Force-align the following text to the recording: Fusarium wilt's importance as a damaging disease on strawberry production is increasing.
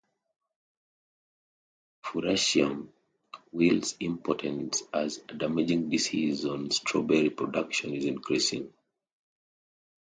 Fusarium 2.03 2.87
wilt's 3.51 3.95
importance 3.99 4.81
as 4.91 5.21
a 5.29 5.35
damaging 5.35 5.91
disease 5.91 6.43
on 6.43 6.71
strawberry 6.71 7.29
production 7.29 7.93
is 7.93 8.05
increasing. 8.05 8.73